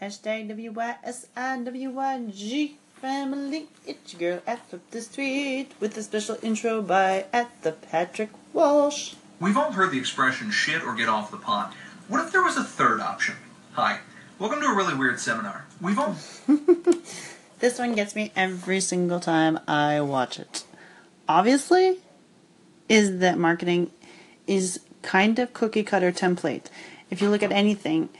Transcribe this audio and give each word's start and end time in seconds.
Hashtag 0.00 0.48
WYSIWYG 1.34 2.74
family. 3.00 3.66
It's 3.84 4.12
your 4.12 4.20
girl 4.20 4.42
at 4.46 4.64
Flip 4.68 4.88
the 4.92 5.00
Street 5.02 5.70
with 5.80 5.96
a 5.96 6.04
special 6.04 6.36
intro 6.40 6.82
by 6.82 7.24
at 7.32 7.62
the 7.62 7.72
Patrick 7.72 8.30
Walsh. 8.52 9.14
We've 9.40 9.56
all 9.56 9.72
heard 9.72 9.90
the 9.90 9.98
expression 9.98 10.52
shit 10.52 10.84
or 10.84 10.94
get 10.94 11.08
off 11.08 11.32
the 11.32 11.36
pot. 11.36 11.74
What 12.06 12.24
if 12.24 12.30
there 12.30 12.44
was 12.44 12.56
a 12.56 12.62
third 12.62 13.00
option? 13.00 13.34
Hi, 13.72 13.98
welcome 14.38 14.60
to 14.60 14.66
a 14.66 14.74
really 14.76 14.94
weird 14.94 15.18
seminar. 15.18 15.66
We've 15.80 15.98
all. 15.98 16.14
This 17.58 17.76
one 17.80 17.96
gets 17.96 18.14
me 18.14 18.30
every 18.36 18.78
single 18.78 19.18
time 19.18 19.58
I 19.66 20.00
watch 20.00 20.38
it. 20.38 20.62
Obviously, 21.28 21.98
is 22.88 23.18
that 23.18 23.36
marketing 23.36 23.90
is 24.46 24.78
kind 25.02 25.40
of 25.40 25.52
cookie 25.54 25.82
cutter 25.82 26.12
template. 26.12 26.66
If 27.10 27.20
you 27.20 27.28
look 27.28 27.42
at 27.42 27.50
anything, 27.50 28.10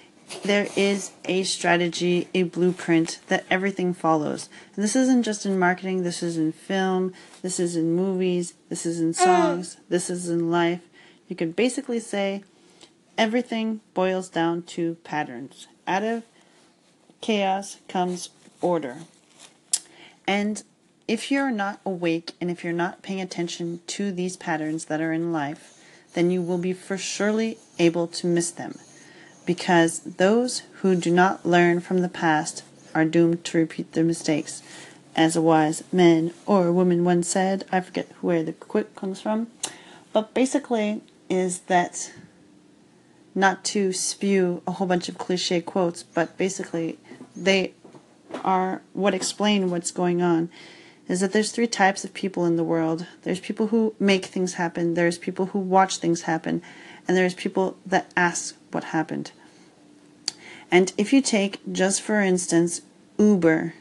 there 0.45 0.69
is 0.77 1.13
a 1.25 1.43
strategy, 1.43 2.29
a 2.35 2.45
blueprint 2.45 3.21
that 3.29 3.45
everything 3.50 3.95
follows. 3.95 4.49
And 4.75 4.85
this 4.85 4.96
isn't 4.96 5.23
just 5.23 5.46
in 5.46 5.59
marketing, 5.59 6.03
this 6.03 6.23
is 6.23 6.36
in 6.36 6.53
film, 6.53 7.13
this 7.43 7.59
is 7.59 7.77
in 7.77 7.93
movies, 7.93 8.55
this 8.69 8.85
is 8.85 9.00
in 9.00 9.14
songs, 9.14 9.79
this 9.89 10.11
is 10.11 10.29
in 10.29 10.50
life. 10.50 10.81
You 11.29 11.36
could 11.36 11.57
basically 11.57 12.00
say 12.00 12.45
everything 13.17 13.81
boils 13.95 14.29
down 14.29 14.63
to 14.63 14.96
patterns. 15.05 15.67
Out 15.86 16.05
of 16.05 16.25
chaos 17.21 17.79
comes 17.89 18.31
order. 18.61 18.99
And 20.27 20.63
if 21.07 21.31
you're 21.31 21.50
not 21.50 21.81
awake 21.86 22.33
and 22.41 22.50
if 22.50 22.63
you're 22.63 22.72
not 22.72 23.03
paying 23.03 23.21
attention 23.21 23.81
to 23.89 24.13
these 24.13 24.36
patterns 24.36 24.86
that 24.86 25.00
are 25.00 25.13
in 25.13 25.33
life, 25.33 25.83
then 26.14 26.31
you 26.31 26.43
will 26.43 26.58
be 26.58 26.72
for 26.72 26.99
surely 26.99 27.58
able 27.79 28.07
to 28.08 28.27
miss 28.27 28.50
them. 28.50 28.79
Because 29.48 30.00
those 30.00 30.61
who 30.82 30.94
do 30.94 31.11
not 31.11 31.46
learn 31.46 31.80
from 31.80 32.02
the 32.02 32.08
past 32.11 32.62
are 32.94 33.06
doomed 33.06 33.44
to 33.44 33.56
repeat 33.56 33.92
their 33.92 34.05
mistakes. 34.05 34.62
As 35.16 35.36
a 35.36 35.40
wise 35.40 35.82
man 35.90 36.34
or 36.44 36.70
woman 36.70 37.02
once 37.02 37.28
said, 37.28 37.64
I 37.72 37.80
forget 37.80 38.12
where 38.20 38.42
the 38.42 38.52
quote 38.52 38.94
comes 38.94 39.22
from, 39.22 39.46
but 40.12 40.34
basically 40.34 41.00
is 41.30 41.60
that 41.60 42.12
not 43.34 43.64
to 43.72 43.94
spew 43.94 44.60
a 44.66 44.72
whole 44.72 44.86
bunch 44.86 45.08
of 45.08 45.16
cliche 45.16 45.62
quotes, 45.62 46.02
but 46.02 46.36
basically 46.36 46.98
they 47.34 47.72
are 48.44 48.83
what 48.92 49.14
explain 49.14 49.70
what's 49.70 49.90
going 49.90 50.20
on 50.20 50.50
is 51.08 51.20
that 51.20 51.33
there's 51.33 51.52
three 51.52 51.66
types 51.66 52.05
of 52.05 52.12
people 52.12 52.44
in 52.44 52.56
the 52.56 52.64
world. 52.64 53.06
There's 53.22 53.40
people 53.40 53.68
who 53.68 53.94
make 53.98 54.27
things 54.27 54.55
happen, 54.55 54.92
there's 54.92 55.16
people 55.16 55.46
who 55.46 55.58
watch 55.58 55.96
things 55.96 56.22
happen, 56.22 56.60
and 57.08 57.16
there's 57.16 57.33
people 57.33 57.78
that 57.86 58.12
ask 58.14 58.55
what 58.72 58.84
happened. 58.84 59.33
And 60.70 60.92
if 60.98 61.12
you 61.12 61.20
take, 61.22 61.61
just 61.70 62.02
for 62.02 62.20
instance, 62.20 62.83
Uber, 63.19 63.74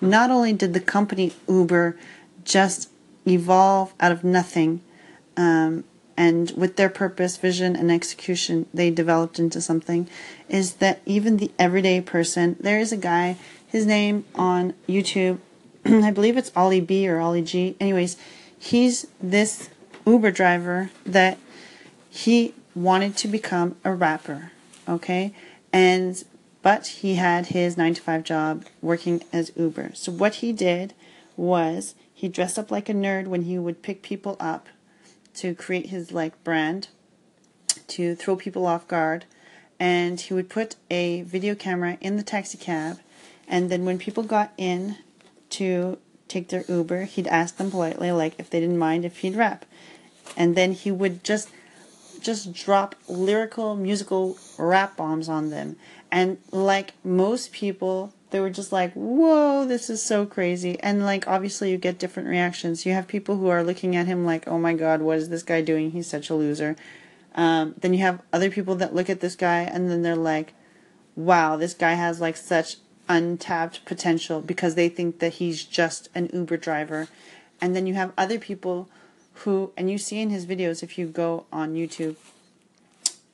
not 0.00 0.30
only 0.30 0.52
did 0.52 0.74
the 0.74 0.80
company 0.80 1.32
Uber 1.48 1.96
just 2.44 2.90
evolve 3.26 3.92
out 4.00 4.12
of 4.12 4.24
nothing, 4.24 4.80
um, 5.36 5.84
and 6.16 6.52
with 6.56 6.76
their 6.76 6.90
purpose, 6.90 7.38
vision, 7.38 7.74
and 7.74 7.90
execution, 7.90 8.66
they 8.74 8.90
developed 8.90 9.38
into 9.38 9.60
something, 9.60 10.08
is 10.48 10.74
that 10.74 11.00
even 11.06 11.38
the 11.38 11.50
everyday 11.58 12.00
person, 12.00 12.56
there 12.60 12.78
is 12.78 12.92
a 12.92 12.96
guy, 12.96 13.36
his 13.66 13.86
name 13.86 14.24
on 14.34 14.74
YouTube, 14.86 15.38
I 15.86 16.10
believe 16.10 16.36
it's 16.36 16.52
Ollie 16.54 16.80
B 16.80 17.08
or 17.08 17.20
Ollie 17.20 17.42
G. 17.42 17.76
Anyways, 17.80 18.18
he's 18.58 19.06
this 19.20 19.70
Uber 20.06 20.30
driver 20.30 20.90
that 21.06 21.38
he 22.10 22.54
wanted 22.74 23.16
to 23.16 23.28
become 23.28 23.76
a 23.84 23.92
rapper, 23.92 24.52
okay? 24.88 25.34
And 25.72 26.22
but 26.62 26.86
he 26.86 27.14
had 27.14 27.46
his 27.46 27.76
9 27.76 27.94
to 27.94 28.02
5 28.02 28.22
job 28.22 28.66
working 28.82 29.22
as 29.32 29.50
Uber. 29.56 29.92
So 29.94 30.12
what 30.12 30.36
he 30.36 30.52
did 30.52 30.92
was 31.36 31.94
he 32.12 32.28
dressed 32.28 32.58
up 32.58 32.70
like 32.70 32.88
a 32.88 32.92
nerd 32.92 33.28
when 33.28 33.42
he 33.42 33.58
would 33.58 33.82
pick 33.82 34.02
people 34.02 34.36
up 34.38 34.68
to 35.36 35.54
create 35.54 35.86
his 35.86 36.12
like 36.12 36.42
brand 36.44 36.88
to 37.88 38.14
throw 38.14 38.36
people 38.36 38.66
off 38.66 38.86
guard 38.86 39.24
and 39.78 40.20
he 40.20 40.34
would 40.34 40.50
put 40.50 40.76
a 40.90 41.22
video 41.22 41.54
camera 41.54 41.96
in 42.02 42.16
the 42.16 42.22
taxi 42.22 42.58
cab 42.58 42.98
and 43.48 43.70
then 43.70 43.84
when 43.84 43.98
people 43.98 44.22
got 44.22 44.52
in 44.56 44.96
to 45.50 45.98
take 46.28 46.48
their 46.48 46.64
Uber, 46.68 47.04
he'd 47.04 47.26
ask 47.26 47.56
them 47.56 47.70
politely 47.70 48.12
like 48.12 48.34
if 48.38 48.48
they 48.48 48.60
didn't 48.60 48.78
mind 48.78 49.04
if 49.04 49.18
he'd 49.18 49.34
rap. 49.34 49.66
And 50.36 50.56
then 50.56 50.72
he 50.72 50.92
would 50.92 51.24
just 51.24 51.50
just 52.20 52.52
drop 52.52 52.94
lyrical 53.08 53.74
musical 53.76 54.38
rap 54.58 54.96
bombs 54.96 55.28
on 55.28 55.50
them. 55.50 55.76
And 56.10 56.38
like 56.50 56.94
most 57.04 57.52
people, 57.52 58.12
they 58.30 58.40
were 58.40 58.50
just 58.50 58.72
like, 58.72 58.92
"Whoa, 58.94 59.64
this 59.64 59.88
is 59.90 60.02
so 60.02 60.26
crazy." 60.26 60.78
And 60.80 61.04
like 61.04 61.26
obviously 61.28 61.70
you 61.70 61.78
get 61.78 61.98
different 61.98 62.28
reactions. 62.28 62.86
You 62.86 62.92
have 62.92 63.06
people 63.06 63.36
who 63.36 63.48
are 63.48 63.62
looking 63.62 63.96
at 63.96 64.06
him 64.06 64.24
like, 64.24 64.46
"Oh 64.48 64.58
my 64.58 64.74
god, 64.74 65.02
what 65.02 65.18
is 65.18 65.28
this 65.28 65.42
guy 65.42 65.60
doing? 65.60 65.92
He's 65.92 66.06
such 66.06 66.30
a 66.30 66.34
loser." 66.34 66.76
Um, 67.34 67.74
then 67.80 67.94
you 67.94 68.00
have 68.00 68.22
other 68.32 68.50
people 68.50 68.74
that 68.76 68.94
look 68.94 69.08
at 69.08 69.20
this 69.20 69.36
guy 69.36 69.60
and 69.60 69.88
then 69.90 70.02
they're 70.02 70.16
like, 70.16 70.54
"Wow, 71.14 71.56
this 71.56 71.74
guy 71.74 71.92
has 71.94 72.20
like 72.20 72.36
such 72.36 72.76
untapped 73.10 73.84
potential 73.84 74.40
because 74.40 74.76
they 74.76 74.88
think 74.88 75.18
that 75.18 75.34
he's 75.34 75.64
just 75.64 76.08
an 76.14 76.30
Uber 76.32 76.56
driver. 76.56 77.08
And 77.60 77.74
then 77.74 77.86
you 77.86 77.94
have 77.94 78.12
other 78.16 78.38
people 78.38 78.88
who, 79.40 79.72
and 79.76 79.90
you 79.90 79.98
see 79.98 80.20
in 80.20 80.30
his 80.30 80.46
videos 80.46 80.82
if 80.82 80.98
you 80.98 81.06
go 81.06 81.46
on 81.52 81.74
YouTube, 81.74 82.16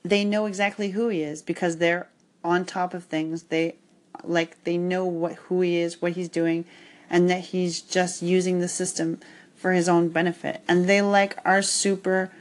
they 0.03 0.23
know 0.23 0.45
exactly 0.45 0.91
who 0.91 1.09
he 1.09 1.21
is 1.21 1.41
because 1.41 1.77
they're 1.77 2.07
on 2.43 2.65
top 2.65 2.93
of 2.93 3.03
things. 3.03 3.43
They 3.43 3.75
like 4.23 4.63
they 4.63 4.77
know 4.77 5.05
what 5.05 5.33
who 5.33 5.61
he 5.61 5.77
is, 5.77 6.01
what 6.01 6.13
he's 6.13 6.29
doing, 6.29 6.65
and 7.09 7.29
that 7.29 7.45
he's 7.45 7.81
just 7.81 8.21
using 8.21 8.59
the 8.59 8.67
system 8.67 9.19
for 9.55 9.73
his 9.73 9.89
own 9.89 10.09
benefit. 10.09 10.61
And 10.67 10.87
they 10.87 11.01
like 11.01 11.37
are 11.43 11.61
super 11.61 12.31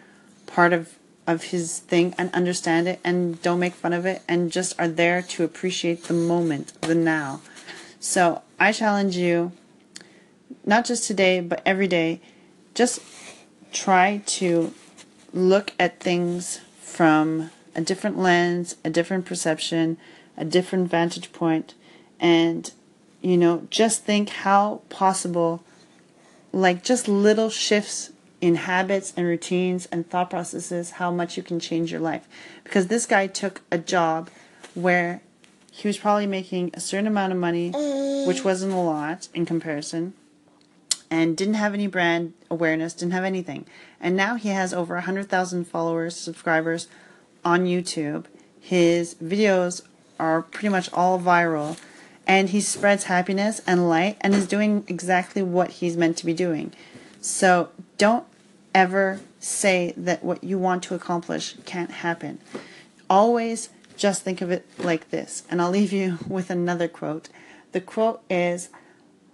part 0.47 0.73
of 0.73 0.97
of 1.27 1.45
his 1.45 1.81
thing 1.81 2.15
and 2.17 2.33
understand 2.33 2.87
it 2.87 3.01
and 3.03 3.43
don't 3.43 3.59
make 3.59 3.75
fun 3.75 3.93
of 3.93 4.07
it 4.07 4.23
and 4.29 4.53
just 4.53 4.79
are 4.79 4.87
there 4.87 5.21
to 5.21 5.43
appreciate 5.43 6.05
the 6.05 6.15
moment, 6.15 6.73
the 6.83 6.95
now. 6.95 7.41
So 7.99 8.43
I 8.61 8.71
challenge 8.71 9.17
you, 9.17 9.51
not 10.65 10.85
just 10.85 11.05
today, 11.05 11.41
but 11.41 11.63
every 11.67 11.89
day, 11.89 12.21
just 12.75 13.01
try 13.77 14.23
to 14.25 14.73
look 15.35 15.73
at 15.79 16.01
things 16.01 16.61
from 16.81 17.51
a 17.75 17.83
different 17.83 18.19
lens, 18.19 18.77
a 18.85 18.91
different 18.91 19.27
perception, 19.27 19.99
a 20.37 20.45
different 20.45 20.91
vantage 20.91 21.31
point, 21.33 21.75
and 22.19 22.73
you 23.21 23.37
know, 23.37 23.67
just 23.71 24.05
think 24.05 24.29
how 24.29 24.81
possible, 24.89 25.63
like 26.53 26.83
just 26.83 27.07
little 27.07 27.51
shifts 27.51 28.13
in 28.41 28.55
habits 28.55 29.13
and 29.17 29.27
routines 29.27 29.87
and 29.87 30.09
thought 30.09 30.31
processes 30.31 30.93
how 30.93 31.11
much 31.11 31.37
you 31.37 31.43
can 31.43 31.59
change 31.59 31.91
your 31.91 32.01
life. 32.01 32.27
Because 32.65 32.87
this 32.87 33.05
guy 33.05 33.27
took 33.27 33.61
a 33.71 33.79
job 33.79 34.31
where 34.75 35.21
he 35.71 35.89
was 35.89 35.99
probably 35.99 36.27
making 36.27 36.71
a 36.73 36.81
certain 36.81 37.07
amount 37.07 37.33
of 37.33 37.39
money, 37.39 37.71
which 38.27 38.45
wasn't 38.45 38.73
a 38.73 38.77
lot 38.77 39.29
in 39.35 39.45
comparison, 39.45 40.15
and 41.11 41.37
didn't 41.37 41.55
have 41.55 41.75
any 41.75 41.87
brand 41.87 42.35
awareness, 42.51 42.95
didn't 42.95 43.13
have 43.13 43.25
anything. 43.25 43.67
And 44.01 44.17
now 44.17 44.37
he 44.37 44.51
has 44.51 44.75
over 44.75 44.95
100,000 44.95 45.65
followers, 45.65 46.17
subscribers 46.17 46.89
on 47.45 47.65
YouTube. 47.65 48.27
His 48.61 49.15
videos 49.17 49.83
are 50.19 50.43
pretty 50.43 50.69
much 50.69 50.93
all 50.93 51.19
viral. 51.19 51.79
And 52.27 52.49
he 52.51 52.61
spreads 52.61 53.05
happiness 53.05 53.61
and 53.67 53.89
light 53.89 54.17
and 54.21 54.35
is 54.35 54.49
doing 54.49 54.85
exactly 54.89 55.43
what 55.43 55.71
he's 55.71 55.97
meant 55.97 56.17
to 56.19 56.27
be 56.27 56.35
doing. 56.35 56.73
So 57.21 57.71
don't 57.99 58.25
ever 58.75 59.21
say 59.39 59.95
that 59.97 60.25
what 60.25 60.43
you 60.43 60.59
want 60.59 60.83
to 60.85 60.95
accomplish 60.95 61.55
can't 61.65 61.91
happen. 61.91 62.41
Always 63.09 63.69
just 63.97 64.23
think 64.23 64.41
of 64.41 64.51
it 64.51 64.67
like 64.79 65.11
this. 65.11 65.45
And 65.49 65.63
I'll 65.63 65.71
leave 65.71 65.93
you 65.93 66.19
with 66.29 66.51
another 66.51 66.89
quote. 66.89 67.29
The 67.73 67.81
quote 67.81 68.23
is 68.29 68.71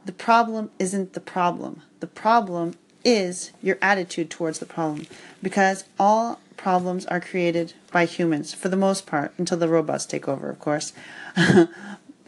The 0.05 0.13
problem 0.13 0.71
isn't 0.79 1.13
the 1.13 1.21
problem. 1.21 1.83
The 2.01 2.07
problem 2.07 2.75
is 3.05 3.53
your 3.63 3.79
attitude 3.81 4.31
towards 4.31 4.59
the 4.59 4.67
problem. 4.67 5.07
Because 5.43 5.85
all 5.99 6.41
problems 6.57 7.07
are 7.07 7.21
created 7.21 7.75
by 7.91 8.05
humans, 8.05 8.55
for 8.55 8.69
the 8.69 8.77
most 8.77 9.07
part, 9.07 9.33
until 9.39 9.59
the 9.59 9.69
robots 9.69 10.07
take 10.07 10.29
over, 10.29 10.49
of 10.49 10.59
course. 10.59 10.93
and 11.37 11.69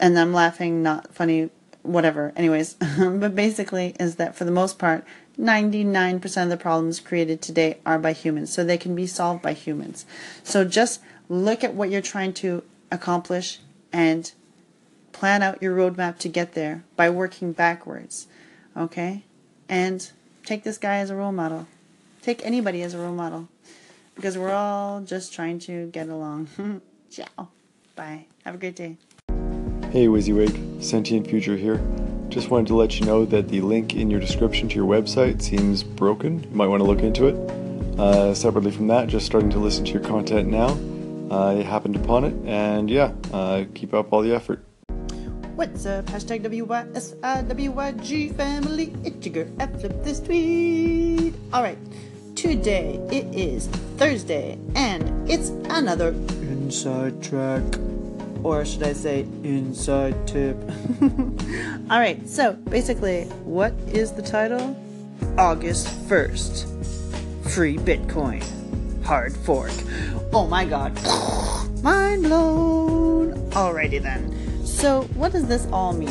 I'm 0.01 0.33
laughing, 0.33 0.83
not 0.83 1.15
funny, 1.15 1.51
whatever. 1.83 2.33
Anyways, 2.37 2.75
but 2.99 3.35
basically, 3.35 3.95
is 4.01 4.17
that 4.17 4.35
for 4.35 4.45
the 4.45 4.51
most 4.51 4.79
part, 4.79 5.05
99% 5.39 6.43
of 6.43 6.49
the 6.49 6.57
problems 6.57 7.01
created 7.01 7.43
today 7.43 7.79
are 7.85 7.99
by 7.99 8.13
humans, 8.13 8.53
so 8.53 8.65
they 8.65 8.79
can 8.79 8.95
be 8.95 9.07
solved 9.07 9.43
by 9.43 9.53
humans. 9.53 10.07
So 10.43 10.65
just 10.65 11.01
look 11.29 11.65
at 11.65 11.75
what 11.75 11.91
you're 11.91 12.03
trying 12.03 12.33
to 12.35 12.63
accomplish 12.91 13.59
and 13.93 14.31
plan 15.15 15.43
out 15.43 15.63
your 15.63 15.75
roadmap 15.75 16.19
to 16.19 16.29
get 16.29 16.53
there 16.53 16.85
by 16.97 17.09
working 17.09 17.53
backwards. 17.53 18.27
Okay? 18.77 19.25
And 19.69 20.11
take 20.45 20.65
this 20.65 20.77
guy 20.77 20.97
as 20.97 21.09
a 21.09 21.17
role 21.17 21.33
model. 21.33 21.67
Take 22.21 22.45
anybody 22.45 22.83
as 22.83 22.93
a 22.93 22.99
role 22.99 23.15
model 23.15 23.49
because 24.15 24.37
we're 24.37 24.53
all 24.53 25.01
just 25.01 25.33
trying 25.33 25.59
to 25.61 25.87
get 25.87 26.09
along. 26.09 26.49
Ciao. 27.11 27.49
Bye. 27.97 28.27
Have 28.45 28.57
a 28.57 28.59
great 28.59 28.77
day. 28.77 28.97
Hey 29.91 30.09
WYSIWYG, 30.09 30.83
Sentient 30.83 31.27
Future 31.29 31.57
here. 31.57 31.81
Just 32.29 32.51
wanted 32.51 32.67
to 32.67 32.75
let 32.75 32.99
you 32.99 33.07
know 33.07 33.25
that 33.27 33.49
the 33.49 33.61
link 33.61 33.95
in 33.95 34.11
your 34.11 34.19
description 34.19 34.69
to 34.69 34.75
your 34.75 34.87
website 34.87 35.41
seems 35.41 35.85
broken. 35.85 36.43
You 36.43 36.51
might 36.51 36.67
want 36.67 36.81
to 36.81 36.85
look 36.85 37.01
into 37.01 37.27
it. 37.29 37.37
Uh, 37.99 38.35
separately 38.35 38.73
from 38.73 38.89
that, 38.89 39.07
just 39.07 39.25
starting 39.25 39.51
to 39.51 39.59
listen 39.59 39.85
to 39.85 39.93
your 39.93 40.03
content 40.03 40.49
now. 40.49 40.77
I 41.31 41.63
happened 41.63 41.95
upon 41.95 42.25
it, 42.25 42.35
and 42.45 42.91
yeah, 42.91 43.13
uh, 43.33 43.65
keep 43.75 43.95
up 43.95 44.13
all 44.13 44.21
the 44.21 44.35
effort. 44.35 44.65
What's 45.55 45.87
up? 45.87 46.07
Hashtag 46.07 46.43
WYSIWYG 46.43 48.35
family. 48.35 48.93
It's 49.05 49.25
your 49.25 49.45
girl. 49.45 49.55
I 49.61 49.69
flip 49.69 50.03
this 50.03 50.19
tweet. 50.19 51.33
Alright, 51.55 51.79
today 52.35 52.99
it 53.13 53.33
is 53.33 53.69
Thursday, 53.97 54.59
and 54.75 55.31
it's 55.31 55.51
another 55.71 56.09
inside 56.43 57.23
track. 57.23 57.63
Or 58.43 58.65
should 58.65 58.83
I 58.83 58.95
say 58.95 59.21
inside 59.45 60.27
tip? 60.27 60.57
Alright, 61.89 62.29
so 62.29 62.55
basically, 62.55 63.27
what 63.47 63.75
is 63.93 64.11
the 64.11 64.23
title? 64.23 64.75
August 65.39 65.87
1st. 66.09 66.67
Free 67.55 67.77
Bitcoin. 67.77 68.43
Hard 69.05 69.37
fork. 69.37 69.71
Oh 70.33 70.49
my 70.49 70.65
god. 70.65 71.01
Mind 71.85 72.25
blown. 72.25 73.35
Alrighty 73.53 74.03
then. 74.03 74.34
So, 74.75 75.03
what 75.15 75.33
does 75.33 75.47
this 75.47 75.67
all 75.73 75.93
mean? 75.93 76.11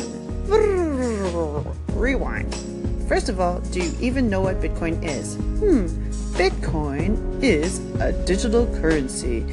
Rewind. 1.94 2.52
First 3.06 3.28
of 3.28 3.38
all, 3.38 3.60
do 3.60 3.80
you 3.80 3.92
even 4.00 4.30
know 4.30 4.40
what 4.40 4.60
Bitcoin 4.60 5.04
is? 5.04 5.36
Hmm, 5.36 5.86
Bitcoin 6.36 7.42
is 7.42 7.78
a 8.00 8.12
digital 8.24 8.66
currency. 8.80 9.44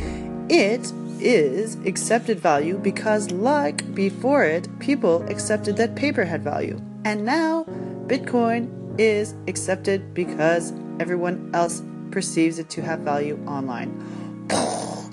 It 0.49 0.91
is 1.19 1.75
accepted 1.85 2.39
value 2.39 2.77
because, 2.77 3.29
like 3.31 3.93
before 3.93 4.45
it, 4.45 4.67
people 4.79 5.23
accepted 5.29 5.75
that 5.77 5.95
paper 5.95 6.23
had 6.23 6.41
value. 6.41 6.81
And 7.03 7.25
now, 7.25 7.65
Bitcoin 8.07 8.69
is 8.97 9.35
accepted 9.47 10.13
because 10.13 10.73
everyone 10.99 11.51
else 11.53 11.83
perceives 12.11 12.59
it 12.59 12.69
to 12.71 12.81
have 12.81 13.01
value 13.01 13.37
online. 13.45 13.91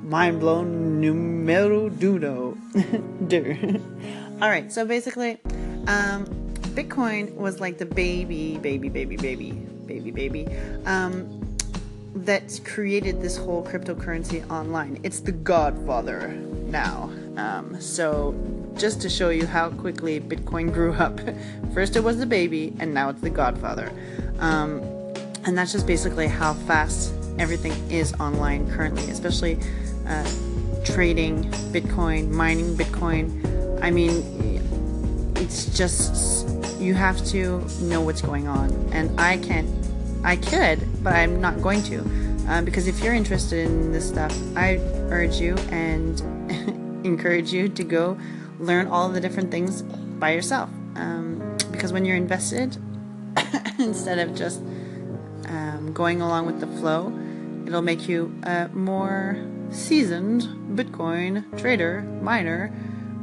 Mind 0.08 0.40
blown 0.40 1.02
numero 1.02 1.90
duno. 1.90 2.56
All 4.42 4.48
right, 4.48 4.72
so 4.72 4.86
basically, 4.86 5.32
um, 5.86 6.24
Bitcoin 6.72 7.34
was 7.34 7.60
like 7.60 7.76
the 7.76 7.84
baby, 7.84 8.56
baby, 8.56 8.88
baby, 8.88 9.16
baby, 9.18 9.52
baby, 9.84 10.10
baby, 10.10 10.48
um, 10.86 11.58
that 12.14 12.58
created 12.64 13.20
this 13.20 13.36
whole 13.36 13.62
cryptocurrency 13.62 14.50
online. 14.50 14.98
It's 15.02 15.20
the 15.20 15.32
godfather 15.32 16.28
now. 16.28 17.12
Um, 17.36 17.78
so, 17.78 18.34
just 18.78 19.02
to 19.02 19.10
show 19.10 19.28
you 19.28 19.44
how 19.46 19.68
quickly 19.68 20.20
Bitcoin 20.20 20.72
grew 20.72 20.94
up, 20.94 21.20
first 21.74 21.96
it 21.96 22.00
was 22.00 22.16
the 22.16 22.24
baby, 22.24 22.72
and 22.78 22.94
now 22.94 23.10
it's 23.10 23.20
the 23.20 23.28
godfather. 23.28 23.92
Um, 24.38 24.80
and 25.44 25.58
that's 25.58 25.72
just 25.72 25.86
basically 25.86 26.28
how 26.28 26.54
fast 26.54 27.12
everything 27.38 27.72
is 27.90 28.14
online 28.14 28.70
currently, 28.70 29.10
especially 29.10 29.58
uh, 30.08 30.28
trading 30.84 31.44
Bitcoin, 31.72 32.30
mining 32.30 32.76
Bitcoin. 32.76 33.82
I 33.82 33.90
mean, 33.90 34.24
it's 35.36 35.76
just 35.76 36.48
you 36.80 36.94
have 36.94 37.24
to 37.26 37.60
know 37.82 38.00
what's 38.00 38.22
going 38.22 38.48
on, 38.48 38.72
and 38.92 39.18
I 39.20 39.38
can't. 39.38 39.68
I 40.24 40.36
could, 40.36 40.80
but 41.04 41.14
I'm 41.14 41.40
not 41.40 41.62
going 41.62 41.82
to, 41.84 42.00
um, 42.48 42.64
because 42.64 42.88
if 42.88 43.00
you're 43.00 43.14
interested 43.14 43.66
in 43.66 43.92
this 43.92 44.08
stuff, 44.08 44.36
I 44.56 44.78
urge 45.10 45.36
you 45.36 45.54
and 45.70 46.20
encourage 47.06 47.52
you 47.52 47.68
to 47.68 47.84
go 47.84 48.18
learn 48.58 48.88
all 48.88 49.08
the 49.08 49.20
different 49.20 49.52
things 49.52 49.82
by 49.82 50.32
yourself. 50.32 50.68
Um, 50.96 51.56
because 51.70 51.92
when 51.92 52.04
you're 52.04 52.16
invested, 52.16 52.76
instead 53.78 54.18
of 54.18 54.34
just 54.34 54.60
um, 55.46 55.92
going 55.94 56.20
along 56.20 56.46
with 56.46 56.58
the 56.58 56.66
flow, 56.66 57.12
it'll 57.66 57.82
make 57.82 58.08
you 58.08 58.34
a 58.42 58.68
more 58.68 59.36
seasoned 59.70 60.42
Bitcoin 60.76 61.58
trader, 61.58 62.02
miner, 62.22 62.72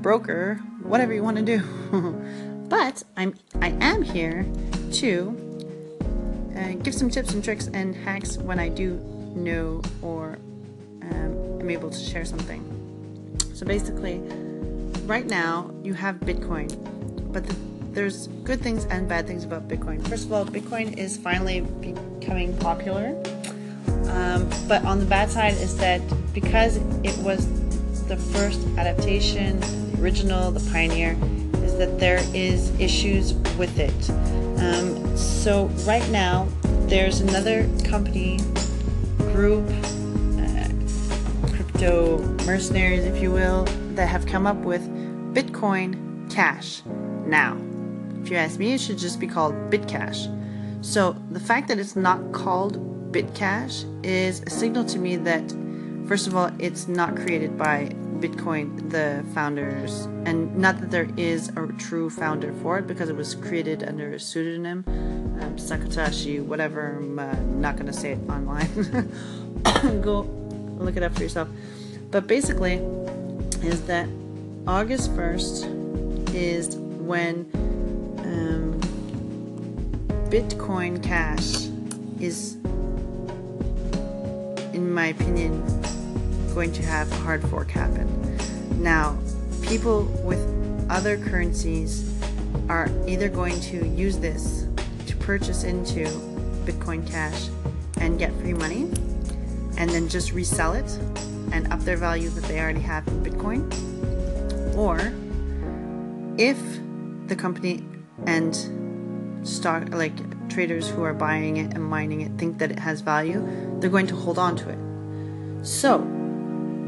broker, 0.01 0.55
whatever 0.83 1.13
you 1.13 1.23
want 1.23 1.37
to 1.37 1.43
do. 1.43 1.59
but 2.69 3.03
I'm 3.17 3.35
I 3.61 3.69
am 3.81 4.01
here 4.01 4.45
to 4.93 5.45
uh, 6.55 6.71
give 6.83 6.93
some 6.93 7.09
tips 7.09 7.33
and 7.33 7.43
tricks 7.43 7.67
and 7.73 7.95
hacks 7.95 8.37
when 8.37 8.59
I 8.59 8.69
do 8.69 8.95
know 9.35 9.81
or 10.01 10.37
um, 11.01 11.59
am 11.61 11.69
able 11.69 11.89
to 11.89 11.99
share 11.99 12.25
something. 12.25 12.61
So 13.53 13.65
basically, 13.65 14.19
right 15.05 15.25
now 15.25 15.71
you 15.83 15.93
have 15.93 16.17
Bitcoin, 16.17 16.69
but 17.31 17.45
the, 17.45 17.55
there's 17.91 18.27
good 18.43 18.61
things 18.61 18.85
and 18.85 19.07
bad 19.07 19.27
things 19.27 19.43
about 19.43 19.67
Bitcoin. 19.67 20.05
First 20.07 20.25
of 20.25 20.33
all, 20.33 20.45
Bitcoin 20.45 20.97
is 20.97 21.17
finally 21.17 21.61
becoming 21.61 22.55
popular. 22.57 23.15
Um, 24.09 24.49
but 24.67 24.83
on 24.85 24.99
the 24.99 25.05
bad 25.05 25.29
side 25.29 25.53
is 25.53 25.75
that 25.77 26.01
because 26.33 26.77
it 27.03 27.17
was 27.19 27.47
the 28.07 28.17
first 28.17 28.65
adaptation, 28.77 29.59
the 29.59 30.01
original, 30.01 30.51
the 30.51 30.71
pioneer, 30.71 31.17
is 31.63 31.77
that 31.77 31.99
there 31.99 32.21
is 32.33 32.77
issues 32.79 33.33
with 33.57 33.79
it. 33.79 34.09
Um, 34.59 35.17
so 35.17 35.65
right 35.85 36.07
now, 36.09 36.47
there's 36.87 37.19
another 37.19 37.67
company, 37.83 38.39
group, 39.17 39.67
uh, 40.39 40.69
crypto 41.51 42.19
mercenaries, 42.45 43.05
if 43.05 43.21
you 43.21 43.31
will, 43.31 43.65
that 43.95 44.07
have 44.07 44.25
come 44.25 44.45
up 44.45 44.57
with 44.57 44.87
Bitcoin 45.33 46.31
Cash. 46.31 46.83
Now, 47.25 47.57
if 48.21 48.29
you 48.29 48.37
ask 48.37 48.59
me, 48.59 48.73
it 48.73 48.81
should 48.81 48.97
just 48.97 49.19
be 49.19 49.27
called 49.27 49.53
Bitcash. 49.71 50.31
So 50.85 51.13
the 51.31 51.39
fact 51.39 51.67
that 51.69 51.79
it's 51.79 51.95
not 51.95 52.31
called 52.31 52.77
Bitcash 53.11 53.85
is 54.05 54.41
a 54.41 54.49
signal 54.49 54.85
to 54.85 54.99
me 54.99 55.15
that, 55.17 55.43
first 56.07 56.27
of 56.27 56.35
all, 56.35 56.51
it's 56.59 56.87
not 56.87 57.15
created 57.15 57.57
by 57.57 57.89
Bitcoin, 58.19 58.89
the 58.89 59.23
founders, 59.33 60.05
and 60.25 60.55
not 60.55 60.79
that 60.79 60.91
there 60.91 61.09
is 61.17 61.49
a 61.49 61.67
true 61.77 62.09
founder 62.09 62.53
for 62.61 62.79
it 62.79 62.87
because 62.87 63.09
it 63.09 63.15
was 63.15 63.35
created 63.35 63.83
under 63.83 64.13
a 64.13 64.19
pseudonym, 64.19 64.83
um, 65.41 65.55
Satoshi, 65.57 66.43
whatever. 66.43 66.97
I'm 66.97 67.19
uh, 67.19 67.33
not 67.59 67.75
going 67.75 67.87
to 67.87 67.93
say 67.93 68.11
it 68.13 68.19
online. 68.29 68.69
Go 70.01 70.21
look 70.77 70.97
it 70.97 71.03
up 71.03 71.13
for 71.15 71.23
yourself. 71.23 71.49
But 72.11 72.27
basically, 72.27 72.75
is 73.61 73.81
that 73.87 74.07
August 74.67 75.11
1st 75.11 76.33
is 76.33 76.75
when 76.77 77.49
um, 78.19 78.79
Bitcoin 80.29 81.01
Cash 81.01 81.67
is, 82.19 82.57
in 84.75 84.93
my 84.93 85.07
opinion, 85.07 85.63
going 86.53 86.71
to 86.73 86.83
have 86.83 87.09
a 87.11 87.15
hard 87.15 87.41
fork 87.49 87.71
happen. 87.71 88.07
Now, 88.81 89.17
people 89.63 90.03
with 90.23 90.39
other 90.89 91.17
currencies 91.17 92.13
are 92.69 92.89
either 93.07 93.29
going 93.29 93.59
to 93.61 93.87
use 93.87 94.17
this 94.17 94.67
to 95.07 95.15
purchase 95.17 95.63
into 95.63 96.05
Bitcoin 96.65 97.09
Cash 97.09 97.49
and 98.01 98.19
get 98.19 98.33
free 98.41 98.53
money 98.53 98.83
and 99.77 99.89
then 99.89 100.09
just 100.09 100.33
resell 100.33 100.73
it 100.73 100.89
and 101.51 101.71
up 101.71 101.79
their 101.81 101.97
value 101.97 102.29
that 102.29 102.43
they 102.43 102.59
already 102.59 102.81
have 102.81 103.07
in 103.07 103.23
Bitcoin. 103.23 103.63
Or 104.75 104.99
if 106.37 106.57
the 107.27 107.35
company 107.35 107.85
and 108.25 109.47
stock 109.47 109.93
like 109.93 110.15
traders 110.49 110.89
who 110.89 111.03
are 111.03 111.13
buying 111.13 111.57
it 111.57 111.73
and 111.73 111.83
mining 111.83 112.21
it 112.21 112.31
think 112.37 112.57
that 112.59 112.71
it 112.71 112.79
has 112.79 113.01
value, 113.01 113.45
they're 113.79 113.89
going 113.89 114.07
to 114.07 114.15
hold 114.15 114.37
on 114.37 114.55
to 114.57 114.69
it. 114.69 115.65
So, 115.65 115.99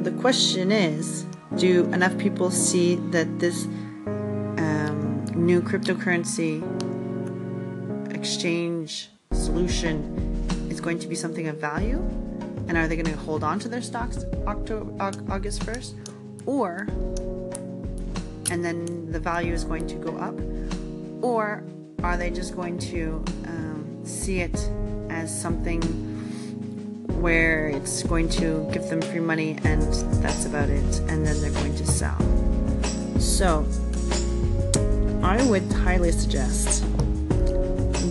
the 0.02 0.12
question 0.12 0.72
is 0.72 1.26
do 1.56 1.86
enough 1.86 2.18
people 2.18 2.52
see 2.52 2.96
that 3.12 3.40
this 3.40 3.66
um, 3.66 5.26
new 5.36 5.62
cryptocurrency 5.62 6.62
exchange 8.14 9.10
solution 9.32 9.98
is 10.70 10.82
going 10.82 11.00
to 11.00 11.08
be 11.08 11.16
something 11.16 11.48
of 11.48 11.58
value? 11.58 11.98
And 12.68 12.78
are 12.78 12.88
they 12.88 12.96
going 12.96 13.12
to 13.12 13.18
hold 13.18 13.44
on 13.44 13.60
to 13.60 13.70
their 13.70 13.82
stocks 13.82 14.26
October, 14.46 14.92
August 15.30 15.66
1st? 15.66 15.94
Or, 16.46 16.88
and 18.52 18.64
then 18.64 19.12
the 19.12 19.20
value 19.20 19.54
is 19.54 19.64
going 19.64 19.88
to 19.88 19.96
go 19.96 20.18
up? 20.18 20.38
Or 21.24 21.64
are 22.04 22.18
they 22.18 22.30
just 22.30 22.56
going 22.56 22.78
to 22.80 23.24
see 24.08 24.40
it 24.40 24.58
as 25.10 25.30
something 25.30 25.82
where 27.22 27.70
it's 27.70 28.04
going 28.04 28.30
to 28.30 28.70
give 28.72 28.90
them 28.90 29.02
free 29.02 29.20
money 29.20 29.58
and 29.64 29.82
that's 30.22 30.46
about 30.46 30.70
it, 30.70 31.00
and 31.10 31.26
then 31.26 31.40
they're 31.42 31.52
going 31.52 31.76
to 31.76 31.86
sell? 31.86 32.18
So, 33.20 33.66
I 35.24 35.44
would 35.50 35.70
highly 35.74 36.12
suggest 36.12 36.86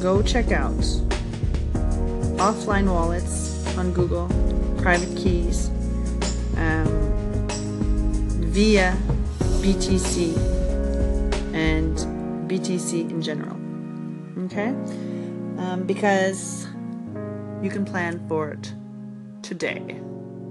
go 0.00 0.22
check 0.22 0.52
out 0.52 0.74
offline 2.36 2.86
wallets 2.90 3.76
on 3.78 3.92
Google, 3.92 4.28
private 4.82 5.16
keys, 5.16 5.68
um, 6.56 6.88
via 8.52 8.96
BTC, 9.62 10.36
and 11.54 11.96
BTC 12.48 13.10
in 13.10 13.22
general. 13.22 13.56
Okay? 14.44 14.74
Um, 15.58 15.84
because 15.84 16.66
you 17.62 17.70
can 17.70 17.84
plan 17.84 18.26
for 18.28 18.50
it 18.50 18.74
today, 19.42 20.00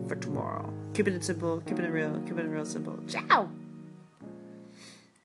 for 0.07 0.15
tomorrow. 0.15 0.73
Keeping 0.93 1.13
it 1.13 1.23
simple, 1.23 1.61
keeping 1.61 1.85
it 1.85 1.89
real, 1.89 2.19
keeping 2.21 2.45
it 2.45 2.49
real 2.49 2.65
simple. 2.65 2.97
Ciao! 3.07 3.49